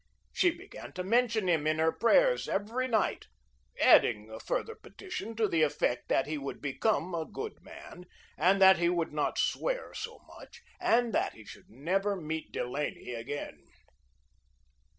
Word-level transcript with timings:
She 0.33 0.49
began 0.49 0.93
to 0.93 1.03
mention 1.03 1.47
him 1.47 1.67
in 1.67 1.77
her 1.77 1.91
prayers 1.91 2.49
every 2.49 2.87
night, 2.87 3.27
adding 3.79 4.31
a 4.31 4.39
further 4.39 4.73
petition 4.73 5.35
to 5.35 5.47
the 5.47 5.61
effect 5.61 6.09
that 6.09 6.25
he 6.25 6.39
would 6.39 6.59
become 6.59 7.13
a 7.13 7.23
good 7.23 7.61
man, 7.61 8.05
and 8.35 8.59
that 8.59 8.79
he 8.79 8.87
should 8.87 9.13
not 9.13 9.37
swear 9.37 9.93
so 9.93 10.17
much, 10.25 10.63
and 10.79 11.13
that 11.13 11.33
he 11.33 11.45
should 11.45 11.69
never 11.69 12.15
meet 12.15 12.51
Delaney 12.51 13.13
again. 13.13 13.63